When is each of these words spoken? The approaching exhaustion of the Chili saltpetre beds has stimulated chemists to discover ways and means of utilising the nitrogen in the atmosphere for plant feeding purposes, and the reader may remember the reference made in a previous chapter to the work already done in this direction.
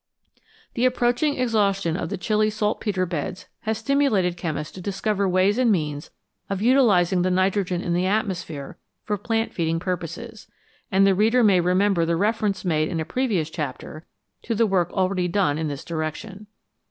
The 0.73 0.85
approaching 0.85 1.37
exhaustion 1.37 1.95
of 1.95 2.09
the 2.09 2.17
Chili 2.17 2.49
saltpetre 2.49 3.05
beds 3.05 3.45
has 3.67 3.77
stimulated 3.77 4.35
chemists 4.35 4.73
to 4.73 4.81
discover 4.81 5.29
ways 5.29 5.59
and 5.59 5.71
means 5.71 6.09
of 6.49 6.59
utilising 6.59 7.21
the 7.21 7.29
nitrogen 7.29 7.81
in 7.83 7.93
the 7.93 8.07
atmosphere 8.07 8.79
for 9.03 9.15
plant 9.19 9.53
feeding 9.53 9.79
purposes, 9.79 10.47
and 10.91 11.05
the 11.05 11.13
reader 11.13 11.43
may 11.43 11.59
remember 11.59 12.03
the 12.03 12.15
reference 12.15 12.65
made 12.65 12.89
in 12.89 12.99
a 12.99 13.05
previous 13.05 13.51
chapter 13.51 14.07
to 14.41 14.55
the 14.55 14.65
work 14.65 14.91
already 14.91 15.27
done 15.27 15.59
in 15.59 15.67
this 15.67 15.85
direction. 15.85 16.47